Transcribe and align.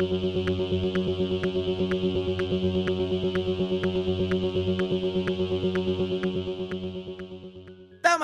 Damas 0.00 0.12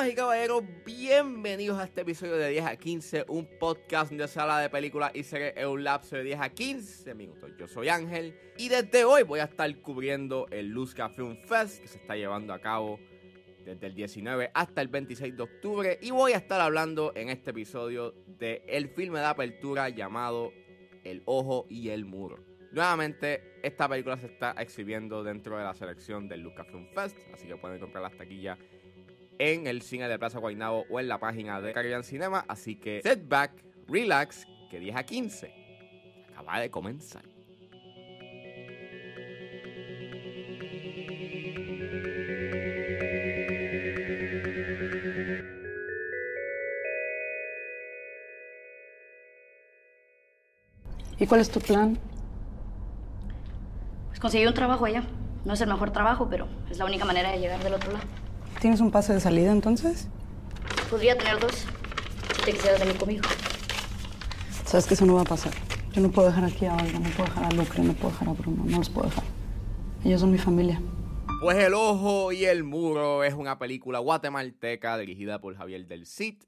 y 0.08 0.14
caballeros, 0.14 0.62
bienvenidos 0.87 1.80
a 1.80 1.84
este 1.87 2.02
episodio 2.02 2.37
de 2.37 2.50
10 2.50 2.64
a 2.64 2.76
15, 2.76 3.24
un 3.26 3.48
podcast 3.58 4.12
de 4.12 4.29
sala 4.29 4.60
de 4.60 4.71
películas 4.71 5.10
y 5.16 5.24
series 5.24 5.54
en 5.56 5.66
un 5.66 5.82
lapso 5.82 6.14
de 6.14 6.22
10 6.22 6.40
a 6.42 6.50
15 6.50 7.12
minutos. 7.16 7.50
Yo 7.58 7.66
soy 7.66 7.88
Ángel 7.88 8.38
y 8.56 8.68
desde 8.68 9.04
hoy 9.04 9.25
voy 9.25 9.41
a 9.41 9.45
estar 9.46 9.77
cubriendo 9.80 10.46
el 10.52 10.68
Luzca 10.68 11.09
Film 11.09 11.38
Fest 11.45 11.82
que 11.82 11.88
se 11.88 11.98
está 11.98 12.14
llevando 12.14 12.52
a 12.52 12.61
cabo 12.61 13.00
desde 13.64 13.88
el 13.88 13.96
19 13.96 14.52
hasta 14.54 14.80
el 14.80 14.86
26 14.86 15.36
de 15.36 15.43
octubre 15.43 15.98
y 16.00 16.12
voy 16.12 16.34
a 16.34 16.36
estar 16.36 16.61
hablando 16.61 17.11
en 17.16 17.30
este 17.30 17.50
episodio 17.50 18.14
del 18.29 18.62
el 18.68 18.91
filme 18.91 19.18
de 19.18 19.27
apertura 19.27 19.88
llamado 19.88 20.52
El 21.05 21.23
Ojo 21.27 21.66
y 21.68 21.91
el 21.91 22.05
Muro. 22.05 22.39
Nuevamente, 22.73 23.61
esta 23.62 23.88
película 23.88 24.16
se 24.16 24.27
está 24.27 24.52
exhibiendo 24.59 25.23
dentro 25.23 25.56
de 25.56 25.65
la 25.65 25.74
selección 25.74 26.28
del 26.28 26.41
Lucasfilm 26.41 26.88
Fest, 26.95 27.16
así 27.33 27.47
que 27.47 27.56
pueden 27.56 27.78
comprar 27.78 28.02
las 28.02 28.16
taquillas 28.16 28.59
en 29.38 29.66
el 29.66 29.83
cine 29.83 30.09
de 30.09 30.19
Plaza 30.19 30.38
Guaynabo 30.38 30.84
o 30.91 31.01
en 31.01 31.09
la 31.09 31.19
página 31.19 31.61
de 31.61 31.73
Caribbean 31.73 32.05
Cinema. 32.05 32.45
Así 32.48 32.77
que 32.77 33.01
set 33.02 33.28
back, 33.28 33.52
relax, 33.87 34.47
que 34.70 34.80
10 34.80 34.97
a 34.97 35.05
15 35.05 35.55
acaba 36.33 36.61
de 36.61 36.70
comenzar. 36.70 37.34
¿Y 51.24 51.27
cuál 51.27 51.41
es 51.41 51.51
tu 51.51 51.59
plan? 51.59 51.98
Pues 54.09 54.20
conseguí 54.20 54.46
un 54.46 54.52
trabajo 54.52 54.84
allá. 54.84 55.05
No 55.47 55.55
es 55.55 55.60
el 55.62 55.69
mejor 55.70 55.91
trabajo, 55.91 56.28
pero 56.28 56.47
es 56.70 56.77
la 56.77 56.84
única 56.84 57.06
manera 57.06 57.33
de 57.33 57.39
llegar 57.39 57.64
del 57.64 57.72
otro 57.72 57.92
lado. 57.92 58.05
¿Tienes 58.61 58.83
un 58.83 58.91
pase 58.91 59.14
de 59.14 59.20
salida 59.20 59.50
entonces? 59.50 60.08
Podría 60.91 61.17
tener 61.17 61.41
dos. 61.41 61.64
Si 62.36 62.42
te 62.45 62.52
quisieras 62.52 62.78
venir 62.78 62.98
conmigo. 62.98 63.22
Sabes 64.67 64.86
que 64.86 64.92
eso 64.92 65.06
no 65.06 65.14
va 65.14 65.22
a 65.22 65.25
pasar. 65.25 65.55
Yo 65.95 66.02
no 66.02 66.11
puedo 66.11 66.28
dejar 66.28 66.45
aquí 66.45 66.67
a 66.67 66.75
Olga, 66.75 66.98
no 66.98 67.08
puedo 67.08 67.25
dejar 67.25 67.45
a 67.45 67.50
Lucre, 67.52 67.83
no 67.83 67.95
puedo 67.95 68.11
dejar 68.11 68.28
a 68.28 68.33
Bruno, 68.33 68.64
no 68.67 68.77
los 68.77 68.91
puedo 68.91 69.08
dejar. 69.08 69.25
Ellos 70.05 70.20
son 70.20 70.30
mi 70.30 70.36
familia. 70.36 70.78
Pues 71.41 71.56
El 71.56 71.72
Ojo 71.72 72.33
y 72.33 72.45
el 72.45 72.64
Muro 72.64 73.25
es 73.25 73.33
una 73.33 73.58
película 73.58 73.98
guatemalteca 73.98 74.98
dirigida 74.98 75.41
por 75.41 75.56
Javier 75.56 75.86
Del 75.86 76.05
Cid, 76.05 76.42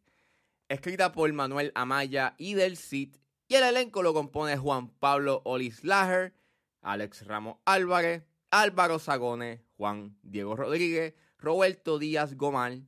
escrita 0.68 1.12
por 1.12 1.32
Manuel 1.32 1.72
Amaya 1.74 2.34
y 2.36 2.52
Del 2.52 2.76
Cid, 2.76 3.16
y 3.48 3.54
el 3.54 3.64
elenco 3.64 4.02
lo 4.02 4.12
compone 4.12 4.56
Juan 4.56 4.88
Pablo 4.88 5.42
Olislager, 5.44 6.34
Alex 6.82 7.26
Ramos 7.26 7.58
Álvarez, 7.64 8.24
Álvaro 8.50 8.98
Sagone, 8.98 9.62
Juan 9.76 10.18
Diego 10.22 10.56
Rodríguez, 10.56 11.14
Roberto 11.38 11.98
Díaz 11.98 12.36
Gomar, 12.36 12.78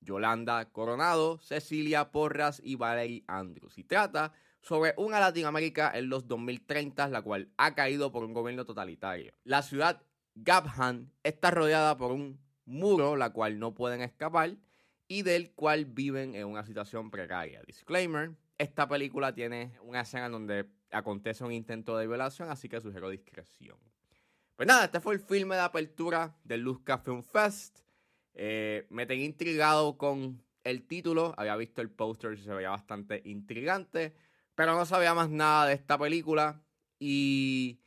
Yolanda 0.00 0.70
Coronado, 0.70 1.38
Cecilia 1.38 2.10
Porras 2.10 2.60
y 2.62 2.76
Valerie 2.76 3.24
Andrews. 3.26 3.78
Y 3.78 3.84
trata 3.84 4.32
sobre 4.60 4.94
una 4.96 5.20
Latinoamérica 5.20 5.90
en 5.94 6.08
los 6.08 6.26
2030, 6.26 7.08
la 7.08 7.22
cual 7.22 7.50
ha 7.56 7.74
caído 7.74 8.12
por 8.12 8.24
un 8.24 8.34
gobierno 8.34 8.64
totalitario. 8.64 9.32
La 9.44 9.62
ciudad 9.62 10.02
Gabhan 10.34 11.12
está 11.22 11.50
rodeada 11.50 11.96
por 11.96 12.12
un 12.12 12.40
muro, 12.64 13.16
la 13.16 13.30
cual 13.30 13.58
no 13.58 13.74
pueden 13.74 14.02
escapar 14.02 14.56
y 15.08 15.22
del 15.22 15.52
cual 15.52 15.84
viven 15.84 16.34
en 16.34 16.46
una 16.46 16.64
situación 16.64 17.10
precaria. 17.10 17.62
Disclaimer, 17.66 18.32
esta 18.58 18.88
película 18.88 19.34
tiene 19.34 19.78
una 19.82 20.02
escena 20.02 20.26
en 20.26 20.32
donde 20.32 20.66
acontece 20.90 21.44
un 21.44 21.52
intento 21.52 21.96
de 21.96 22.06
violación, 22.06 22.50
así 22.50 22.68
que 22.68 22.80
sugiero 22.80 23.08
discreción. 23.08 23.78
Pues 24.56 24.66
nada, 24.68 24.84
este 24.84 25.00
fue 25.00 25.14
el 25.14 25.20
filme 25.20 25.56
de 25.56 25.62
apertura 25.62 26.36
del 26.44 26.60
Luzca 26.60 26.98
Film 26.98 27.22
Fest. 27.22 27.80
Eh, 28.34 28.86
me 28.90 29.06
tenía 29.06 29.24
intrigado 29.24 29.96
con 29.96 30.42
el 30.64 30.86
título, 30.86 31.34
había 31.36 31.56
visto 31.56 31.82
el 31.82 31.90
póster 31.90 32.34
y 32.34 32.42
se 32.42 32.52
veía 32.52 32.70
bastante 32.70 33.22
intrigante, 33.24 34.14
pero 34.54 34.74
no 34.74 34.86
sabía 34.86 35.14
más 35.14 35.30
nada 35.30 35.66
de 35.66 35.74
esta 35.74 35.98
película. 35.98 36.62
Y 36.98 37.80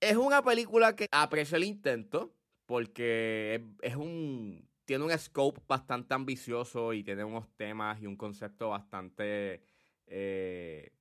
es 0.00 0.16
una 0.16 0.42
película 0.42 0.94
que 0.94 1.06
aprecio 1.10 1.56
el 1.56 1.64
intento, 1.64 2.34
porque 2.66 3.64
es, 3.82 3.96
un, 3.96 4.68
tiene 4.84 5.04
un 5.04 5.18
scope 5.18 5.60
bastante 5.66 6.14
ambicioso 6.14 6.92
y 6.92 7.02
tiene 7.02 7.24
unos 7.24 7.48
temas 7.56 8.00
y 8.00 8.06
un 8.06 8.16
concepto 8.16 8.68
bastante, 8.68 9.62
eh, 10.10 10.92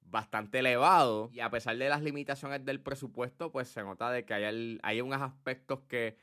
bastante 0.00 0.60
elevado. 0.60 1.30
Y 1.32 1.40
a 1.40 1.50
pesar 1.50 1.76
de 1.76 1.88
las 1.88 2.02
limitaciones 2.02 2.64
del 2.64 2.80
presupuesto, 2.80 3.52
pues 3.52 3.68
se 3.68 3.82
nota 3.82 4.10
de 4.10 4.24
que 4.24 4.34
hay, 4.34 4.78
hay 4.82 5.00
unos 5.02 5.20
aspectos 5.20 5.80
que 5.82 6.16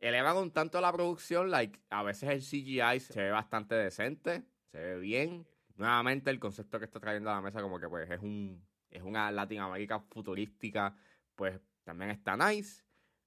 elevan 0.00 0.36
un 0.38 0.50
tanto 0.50 0.80
la 0.80 0.92
producción, 0.92 1.50
like, 1.50 1.78
a 1.90 2.02
veces 2.02 2.30
el 2.30 2.40
CGI 2.40 3.00
se 3.00 3.20
ve 3.20 3.30
bastante 3.30 3.74
decente, 3.74 4.44
se 4.72 4.78
ve 4.78 4.98
bien. 4.98 5.46
Nuevamente 5.76 6.30
el 6.30 6.40
concepto 6.40 6.78
que 6.78 6.86
está 6.86 7.00
trayendo 7.00 7.30
a 7.30 7.34
la 7.34 7.40
mesa 7.40 7.62
como 7.62 7.78
que 7.78 7.88
pues 7.88 8.10
es 8.10 8.20
un 8.20 8.62
es 8.90 9.02
una 9.02 9.30
Latinoamérica 9.30 10.00
futurística, 10.00 10.96
pues 11.34 11.60
también 11.84 12.10
está 12.10 12.36
nice. 12.36 12.82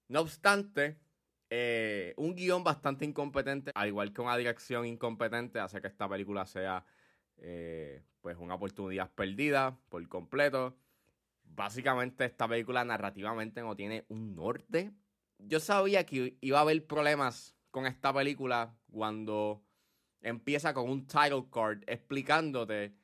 No 0.10 0.22
obstante, 0.22 1.00
eh, 1.50 2.14
un 2.18 2.36
guion 2.36 2.64
bastante 2.64 3.06
incompetente, 3.06 3.72
al 3.74 3.88
igual 3.88 4.14
que 4.14 4.22
una 4.22 4.38
dirección 4.38 4.86
incompetente, 4.86 5.60
hace 5.60 5.82
que 5.82 5.88
esta 5.88 6.08
película 6.10 6.46
sea 6.46 6.86
eh, 7.44 8.02
pues 8.22 8.38
una 8.40 8.56
oportunidad 8.56 9.12
perdida 9.14 9.78
por 9.90 10.08
completo. 10.10 10.76
Básicamente 11.44 12.26
esta 12.26 12.48
película 12.48 12.84
narrativamente 12.84 13.62
no 13.62 13.76
tiene 13.76 14.06
un 14.10 14.36
norte 14.36 14.92
yo 15.48 15.60
sabía 15.60 16.06
que 16.06 16.38
iba 16.42 16.60
a 16.60 16.62
haber 16.62 16.86
problemas 16.86 17.56
con 17.72 17.86
esta 17.86 18.14
película 18.14 18.76
cuando 18.92 19.64
empieza 20.22 20.74
con 20.74 20.90
un 20.90 21.06
title 21.06 21.46
card 21.52 21.84
explicándote 21.88 22.96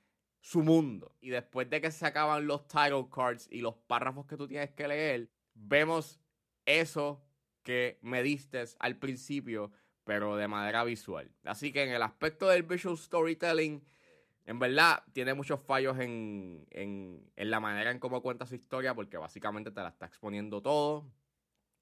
su 0.41 0.63
mundo. 0.63 1.16
Y 1.19 1.29
después 1.29 1.69
de 1.69 1.81
que 1.81 1.91
se 1.91 2.06
acaban 2.06 2.47
los 2.47 2.67
title 2.67 3.07
cards 3.13 3.47
y 3.51 3.61
los 3.61 3.75
párrafos 3.75 4.25
que 4.25 4.38
tú 4.38 4.47
tienes 4.47 4.71
que 4.71 4.88
leer, 4.88 5.29
vemos 5.53 6.19
eso 6.66 7.25
que 7.63 8.00
me 8.01 8.23
diste 8.23 8.63
al 8.79 8.97
principio, 8.97 9.71
pero 10.06 10.38
de 10.38 10.47
manera 10.47 10.83
visual. 10.83 11.31
Así 11.44 11.73
que 11.73 11.83
en 11.83 11.89
el 11.89 12.01
aspecto 12.01 12.47
del 12.47 12.63
visual 12.63 12.97
storytelling, 12.97 13.83
en 14.50 14.58
verdad 14.58 15.04
tiene 15.14 15.36
muchos 15.36 15.60
fallos 15.62 16.00
en, 16.00 16.66
en, 16.72 17.32
en 17.36 17.52
la 17.52 17.60
manera 17.60 17.92
en 17.92 18.00
cómo 18.00 18.24
cuenta 18.24 18.48
su 18.48 18.56
historia, 18.56 18.96
porque 18.96 19.18
básicamente 19.18 19.70
te 19.70 19.80
la 19.82 19.90
está 19.90 20.08
exponiendo 20.08 20.60
todo 20.60 21.06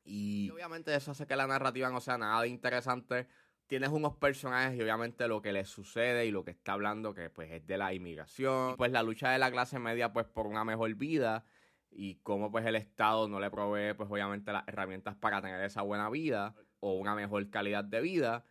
y 0.04 0.50
obviamente 0.50 0.94
eso 0.94 1.12
hace 1.12 1.28
que 1.28 1.36
la 1.36 1.48
narrativa 1.48 1.90
no 1.90 2.02
sea 2.02 2.18
nada 2.18 2.42
de 2.42 2.50
interesante. 2.50 3.28
Tienes 3.68 3.90
unos 3.90 4.16
personajes 4.16 4.78
y 4.78 4.82
obviamente 4.82 5.30
lo 5.30 5.42
que 5.42 5.52
les 5.54 5.70
sucede 5.70 6.26
y 6.26 6.32
lo 6.32 6.44
que 6.44 6.52
está 6.52 6.74
hablando 6.74 7.14
que 7.14 7.30
pues 7.30 7.52
es 7.52 7.68
de 7.68 7.78
la 7.78 7.94
inmigración. 7.94 8.76
pues 8.78 8.92
la 8.92 9.04
lucha 9.04 9.32
de 9.32 9.40
la 9.40 9.52
clase 9.52 9.80
media 9.80 10.14
pues 10.14 10.26
por 10.26 10.48
una 10.48 10.64
mejor 10.64 10.94
vida 10.96 11.46
y 11.90 12.16
cómo 12.16 12.52
pues 12.52 12.66
el 12.66 12.76
Estado 12.76 13.30
no 13.30 13.40
le 13.40 13.50
provee 13.50 13.94
pues 13.94 14.10
obviamente 14.10 14.52
las 14.52 14.68
herramientas 14.68 15.16
para 15.16 15.42
tener 15.42 15.62
esa 15.64 15.84
buena 15.84 16.10
vida 16.10 16.54
o 16.80 16.94
una 16.94 17.16
mejor 17.16 17.50
calidad 17.50 17.84
de 17.84 18.02
vida. 18.02 18.46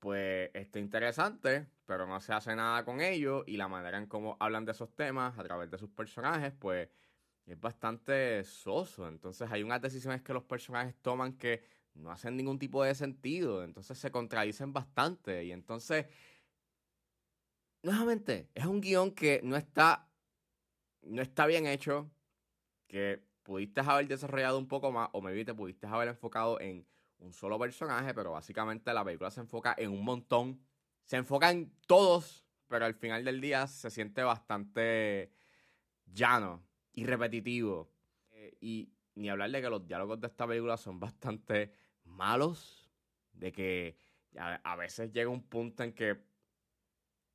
Pues 0.00 0.50
está 0.54 0.78
interesante, 0.78 1.66
pero 1.86 2.06
no 2.06 2.20
se 2.20 2.32
hace 2.32 2.56
nada 2.56 2.84
con 2.84 3.00
ello 3.00 3.44
y 3.46 3.56
la 3.56 3.68
manera 3.68 3.98
en 3.98 4.06
cómo 4.06 4.36
hablan 4.40 4.64
de 4.64 4.72
esos 4.72 4.94
temas 4.96 5.38
a 5.38 5.44
través 5.44 5.70
de 5.70 5.78
sus 5.78 5.90
personajes 5.90 6.52
pues 6.58 6.88
es 7.46 7.60
bastante 7.60 8.42
soso. 8.44 9.06
Entonces 9.08 9.50
hay 9.50 9.62
unas 9.62 9.82
decisiones 9.82 10.22
que 10.22 10.32
los 10.32 10.44
personajes 10.44 10.96
toman 11.02 11.36
que 11.36 11.62
no 11.94 12.10
hacen 12.10 12.36
ningún 12.36 12.58
tipo 12.58 12.82
de 12.84 12.94
sentido. 12.94 13.64
Entonces 13.64 13.98
se 13.98 14.10
contradicen 14.10 14.72
bastante. 14.72 15.44
Y 15.44 15.52
entonces, 15.52 16.06
nuevamente, 17.82 18.48
es 18.54 18.66
un 18.66 18.80
guion 18.80 19.12
que 19.14 19.40
no 19.42 19.56
está, 19.56 20.08
no 21.02 21.22
está 21.22 21.46
bien 21.46 21.66
hecho. 21.66 22.10
Que 22.88 23.22
pudiste 23.42 23.80
haber 23.80 24.08
desarrollado 24.08 24.58
un 24.58 24.68
poco 24.68 24.92
más. 24.92 25.10
O 25.12 25.20
maybe 25.20 25.44
te 25.44 25.54
pudiste 25.54 25.86
haber 25.86 26.08
enfocado 26.08 26.60
en 26.60 26.86
un 27.20 27.32
solo 27.32 27.58
personaje. 27.58 28.12
Pero 28.14 28.32
básicamente 28.32 28.92
la 28.92 29.04
película 29.04 29.30
se 29.30 29.40
enfoca 29.40 29.74
en 29.78 29.90
un 29.90 30.04
montón. 30.04 30.60
Se 31.04 31.16
enfoca 31.16 31.50
en 31.50 31.72
todos. 31.86 32.44
Pero 32.68 32.84
al 32.84 32.94
final 32.94 33.24
del 33.24 33.40
día 33.40 33.66
se 33.66 33.90
siente 33.90 34.22
bastante 34.22 35.32
llano 36.06 36.62
y 36.92 37.04
repetitivo. 37.04 37.90
Eh, 38.30 38.56
y 38.60 38.92
ni 39.14 39.28
hablar 39.28 39.50
de 39.50 39.60
que 39.60 39.70
los 39.70 39.86
diálogos 39.86 40.20
de 40.20 40.28
esta 40.28 40.46
película 40.46 40.76
son 40.76 40.98
bastante 40.98 41.72
malos, 42.04 42.90
de 43.32 43.52
que 43.52 43.96
a, 44.36 44.76
veces 44.76 45.12
llega 45.12 45.28
un 45.28 45.42
punto 45.42 45.82
en 45.82 45.92
que, 45.92 46.22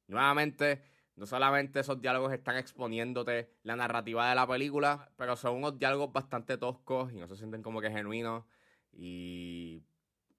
nuevamente, 0.07 0.83
no 1.15 1.25
solamente 1.25 1.79
esos 1.79 2.01
diálogos 2.01 2.33
están 2.33 2.57
exponiéndote 2.57 3.57
la 3.63 3.75
narrativa 3.75 4.29
de 4.29 4.35
la 4.35 4.47
película, 4.47 5.11
pero 5.15 5.35
son 5.35 5.55
unos 5.55 5.77
diálogos 5.77 6.11
bastante 6.11 6.57
toscos 6.57 7.11
y 7.13 7.17
no 7.17 7.27
se 7.27 7.37
sienten 7.37 7.61
como 7.61 7.81
que 7.81 7.91
genuinos 7.91 8.45
y 8.95 9.83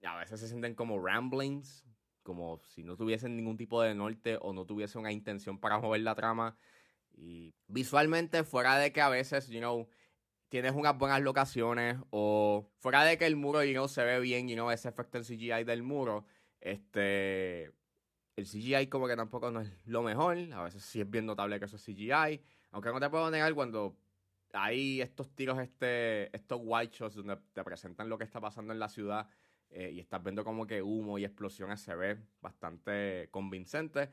a 0.03 0.17
veces 0.17 0.41
se 0.41 0.49
sienten 0.49 0.75
como 0.75 1.05
ramblings, 1.05 1.85
como 2.23 2.61
si 2.65 2.83
no 2.83 2.97
tuviesen 2.97 3.37
ningún 3.37 3.57
tipo 3.57 3.83
de 3.83 3.95
norte 3.95 4.39
o 4.41 4.53
no 4.53 4.65
tuviesen 4.65 5.01
una 5.03 5.13
intención 5.13 5.59
para 5.59 5.79
mover 5.79 6.01
la 6.01 6.15
trama. 6.15 6.57
Y 7.13 7.55
visualmente, 7.69 8.45
fuera 8.45 8.79
de 8.79 8.93
que 8.93 9.01
a 9.01 9.09
veces, 9.09 9.49
you 9.49 9.61
know, 9.61 9.89
tienes 10.49 10.73
unas 10.73 10.97
buenas 10.97 11.21
locaciones 11.21 11.99
o 12.11 12.69
fuera 12.79 13.05
de 13.05 13.19
que 13.19 13.27
el 13.27 13.37
muro 13.37 13.65
y 13.65 13.73
no 13.75 13.89
se 13.89 14.05
ve 14.05 14.21
bien 14.21 14.49
y 14.49 14.57
no 14.57 14.73
ese 14.73 14.89
efecto 14.89 15.19
en 15.19 15.25
CGI 15.25 15.65
del 15.65 15.83
muro, 15.83 16.25
este 16.61 17.73
el 18.37 18.45
CGI 18.45 18.89
como 18.89 19.09
que 19.09 19.17
tampoco 19.17 19.51
no 19.51 19.61
es 19.63 19.71
lo 19.87 20.03
mejor, 20.03 20.37
a 20.53 20.63
veces 20.65 20.83
sí 20.83 21.01
es 21.01 21.11
bien 21.11 21.27
notable 21.27 21.59
que 21.59 21.65
eso 21.65 21.77
es 21.77 21.85
CGI, 21.85 22.43
aunque 22.71 22.91
no 22.91 23.01
te 23.01 23.09
puedo 23.09 23.31
negar 23.31 23.55
cuando 23.55 23.97
hay 24.57 25.01
estos 25.01 25.35
tiros, 25.35 25.59
este, 25.59 26.35
estos 26.37 26.61
white 26.63 26.97
shots 26.97 27.17
donde 27.17 27.37
te 27.53 27.63
presentan 27.65 28.09
lo 28.09 28.19
que 28.19 28.25
está 28.25 28.41
pasando 28.41 28.73
en 28.73 28.79
la 28.79 28.89
ciudad 28.89 29.29
eh, 29.71 29.91
y 29.93 30.01
estás 30.01 30.23
viendo 30.23 30.45
como 30.45 30.67
que 30.67 30.83
humo 30.83 31.19
y 31.19 31.25
explosiones 31.25 31.81
se 31.81 31.95
ve 31.95 32.19
bastante 32.41 33.29
convincente, 33.31 34.11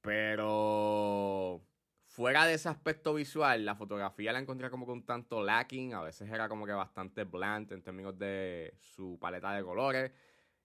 pero 0.00 1.62
fuera 2.04 2.46
de 2.46 2.54
ese 2.54 2.68
aspecto 2.68 3.14
visual, 3.14 3.64
la 3.64 3.76
fotografía 3.76 4.32
la 4.32 4.40
encontré 4.40 4.70
como 4.70 4.86
que 4.86 4.92
un 4.92 5.04
tanto 5.04 5.42
lacking, 5.42 5.94
a 5.94 6.02
veces 6.02 6.30
era 6.30 6.48
como 6.48 6.66
que 6.66 6.72
bastante 6.72 7.24
bland 7.24 7.72
en 7.72 7.82
términos 7.82 8.18
de 8.18 8.74
su 8.80 9.18
paleta 9.20 9.52
de 9.52 9.62
colores. 9.62 10.12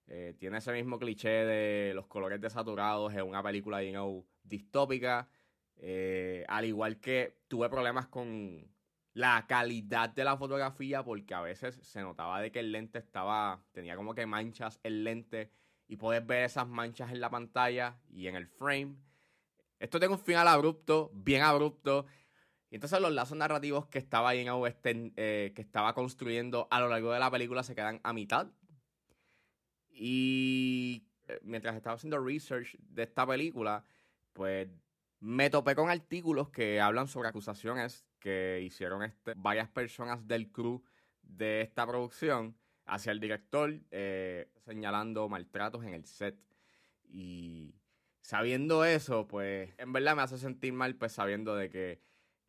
Eh, 0.08 0.36
tiene 0.38 0.58
ese 0.58 0.74
mismo 0.74 1.00
cliché 1.00 1.30
de 1.30 1.94
los 1.94 2.08
colores 2.08 2.42
desaturados 2.42 3.14
en 3.14 3.24
una 3.24 3.42
película 3.42 3.84
you 3.84 3.92
know, 3.92 4.26
distópica. 4.44 5.30
Eh, 5.78 6.46
al 6.48 6.66
igual 6.66 7.00
que 7.00 7.38
tuve 7.48 7.70
problemas 7.70 8.08
con 8.08 8.68
la 9.14 9.46
calidad 9.48 10.10
de 10.10 10.24
la 10.24 10.38
fotografía 10.38 11.04
porque 11.04 11.34
a 11.34 11.42
veces 11.42 11.80
se 11.84 12.02
notaba 12.02 12.42
de 12.42 12.52
que 12.52 12.60
el 12.60 12.72
lente 12.72 13.00
estaba, 13.00 13.64
tenía 13.72 13.96
como 13.96 14.16
que 14.16 14.26
manchas 14.26 14.80
el 14.84 15.04
lente 15.04 15.52
y 15.88 15.98
puedes 15.98 16.26
ver 16.26 16.46
esas 16.46 16.68
manchas 16.68 17.12
en 17.12 17.22
la 17.22 17.30
pantalla 17.30 18.00
y 18.10 18.28
en 18.28 18.36
el 18.36 18.48
frame. 18.48 18.96
Esto 19.80 20.00
tiene 20.00 20.16
un 20.16 20.20
final 20.20 20.48
abrupto, 20.48 21.12
bien 21.14 21.44
abrupto. 21.44 22.06
Y 22.72 22.76
entonces 22.76 23.00
los 23.02 23.12
lazos 23.12 23.38
narrativos 23.38 23.86
que 23.88 24.00
estaba 24.00 24.30
ahí 24.30 24.40
en 24.40 25.14
eh, 25.16 25.52
que 25.56 25.62
estaba 25.62 25.94
construyendo 25.94 26.68
a 26.72 26.80
lo 26.80 26.88
largo 26.88 27.12
de 27.12 27.20
la 27.20 27.30
película 27.30 27.62
se 27.62 27.76
quedan 27.76 28.00
a 28.04 28.14
mitad. 28.14 28.48
Y 29.92 31.06
eh, 31.28 31.40
mientras 31.44 31.76
estaba 31.76 31.96
haciendo 31.96 32.18
research 32.18 32.76
de 32.80 33.04
esta 33.04 33.28
película, 33.28 33.84
pues 34.32 34.70
me 35.20 35.52
topé 35.52 35.76
con 35.76 35.92
artículos 35.92 36.50
que 36.50 36.82
hablan 36.82 37.08
sobre 37.08 37.30
acusaciones 37.30 38.06
que 38.24 38.62
hicieron 38.64 39.04
este, 39.04 39.34
varias 39.36 39.68
personas 39.68 40.26
del 40.26 40.50
crew 40.50 40.82
de 41.22 41.60
esta 41.60 41.86
producción 41.86 42.56
hacia 42.86 43.12
el 43.12 43.20
director, 43.20 43.78
eh, 43.92 44.50
señalando 44.64 45.28
maltratos 45.28 45.84
en 45.84 45.94
el 45.94 46.06
set. 46.06 46.38
Y 47.04 47.76
sabiendo 48.22 48.86
eso, 48.86 49.28
pues 49.28 49.74
en 49.78 49.92
verdad 49.92 50.16
me 50.16 50.22
hace 50.22 50.38
sentir 50.38 50.72
mal, 50.72 50.96
pues 50.96 51.12
sabiendo 51.12 51.54
de 51.54 51.70
que 51.70 52.00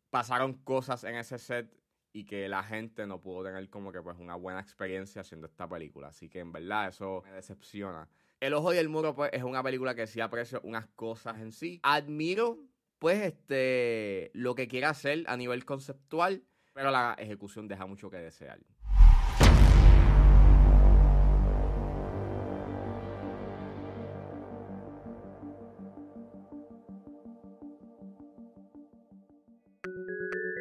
pasaron 0.09 0.53
cosas 0.53 1.03
en 1.03 1.15
ese 1.15 1.37
set 1.39 1.77
y 2.13 2.23
que 2.23 2.47
la 2.47 2.63
gente 2.63 3.05
no 3.05 3.19
pudo 3.19 3.43
tener 3.43 3.69
como 3.69 3.91
que 3.91 4.01
pues 4.01 4.17
una 4.17 4.35
buena 4.35 4.61
experiencia 4.61 5.23
haciendo 5.23 5.45
esta 5.47 5.67
película. 5.67 6.07
Así 6.07 6.29
que 6.29 6.39
en 6.39 6.53
verdad 6.53 6.87
eso 6.87 7.21
me 7.25 7.33
decepciona. 7.33 8.07
El 8.39 8.53
Ojo 8.53 8.73
y 8.73 8.77
el 8.77 8.87
Muro 8.87 9.13
pues 9.13 9.29
es 9.33 9.43
una 9.43 9.61
película 9.61 9.93
que 9.93 10.07
sí 10.07 10.21
aprecio 10.21 10.61
unas 10.63 10.87
cosas 10.87 11.37
en 11.41 11.51
sí. 11.51 11.81
Admiro 11.83 12.59
pues 12.99 13.21
este 13.21 14.31
lo 14.33 14.55
que 14.55 14.67
quiere 14.67 14.87
hacer 14.87 15.23
a 15.27 15.37
nivel 15.37 15.65
conceptual, 15.65 16.43
pero 16.73 16.91
la 16.91 17.15
ejecución 17.17 17.67
deja 17.67 17.85
mucho 17.85 18.09
que 18.09 18.17
desear. 18.17 18.59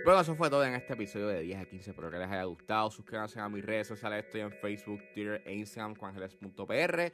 Bueno, 0.05 0.21
eso 0.21 0.37
fue 0.37 0.51
todo 0.51 0.63
en 0.67 0.75
este 0.75 0.93
episodio 0.93 1.29
de 1.29 1.41
10 1.41 1.61
a 1.61 1.65
15. 1.65 1.91
Espero 1.91 2.11
que 2.11 2.19
les 2.19 2.29
haya 2.29 2.45
gustado. 2.45 2.91
Suscríbanse 2.91 3.41
a 3.41 3.49
mis 3.49 3.65
redes 3.65 3.87
sociales. 3.87 4.27
Estoy 4.27 4.43
en 4.43 4.53
Facebook, 4.53 5.01
Twitter 5.15 5.43
e 5.47 5.55
Instagram, 5.55 5.95
juangeles.pr. 5.95 7.13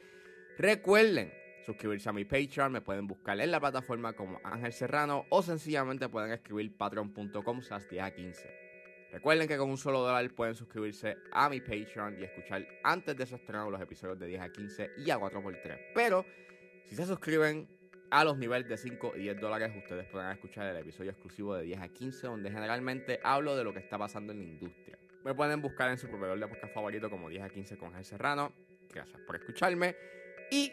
Recuerden 0.59 1.33
suscribirse 1.65 2.09
a 2.09 2.13
mi 2.13 2.25
Patreon. 2.25 2.73
Me 2.73 2.81
pueden 2.81 3.07
buscar 3.07 3.41
en 3.41 3.51
la 3.51 3.61
plataforma 3.61 4.13
como 4.13 4.41
Ángel 4.45 4.73
Serrano 4.73 5.27
o 5.29 5.43
sencillamente 5.43 6.09
pueden 6.09 6.33
escribir 6.33 6.77
patreon.com 6.77 7.61
10 7.61 8.03
a 8.03 8.11
15. 8.11 8.71
Recuerden 9.13 9.49
que 9.49 9.57
con 9.57 9.71
un 9.71 9.77
solo 9.77 10.01
dólar 10.01 10.31
pueden 10.31 10.55
suscribirse 10.55 11.17
a 11.33 11.49
mi 11.49 11.61
Patreon 11.61 12.17
y 12.21 12.25
escuchar 12.25 12.67
antes 12.85 13.17
de 13.17 13.25
esos 13.25 13.41
estrenos 13.41 13.71
los 13.71 13.81
episodios 13.81 14.19
de 14.19 14.27
10 14.27 14.41
a 14.41 14.49
15 14.51 14.91
y 14.99 15.11
a 15.11 15.19
4x3. 15.19 15.79
Pero 15.95 16.25
si 16.87 16.95
se 16.95 17.07
suscriben 17.07 17.69
a 18.11 18.25
los 18.25 18.39
niveles 18.39 18.69
de 18.69 18.77
5 18.77 19.13
y 19.17 19.21
10 19.21 19.41
dólares, 19.41 19.73
ustedes 19.77 20.07
podrán 20.07 20.33
escuchar 20.33 20.67
el 20.67 20.77
episodio 20.77 21.11
exclusivo 21.11 21.57
de 21.57 21.65
10 21.65 21.81
a 21.81 21.89
15, 21.89 22.27
donde 22.29 22.51
generalmente 22.51 23.21
hablo 23.25 23.57
de 23.57 23.65
lo 23.65 23.73
que 23.73 23.81
está 23.81 23.99
pasando 23.99 24.33
en 24.33 24.39
la 24.39 24.45
industria. 24.45 24.99
Me 25.25 25.35
pueden 25.35 25.61
buscar 25.61 25.91
en 25.91 25.99
su 25.99 26.09
proveedor 26.09 26.39
de 26.39 26.49
podcast 26.49 26.73
favorito 26.73 27.11
como 27.11 27.29
10 27.29 27.43
a 27.43 27.49
15 27.49 27.77
con 27.79 27.89
Ángel 27.89 28.05
Serrano. 28.05 28.53
Gracias 28.93 29.21
por 29.23 29.37
escucharme 29.37 29.95
y 30.51 30.73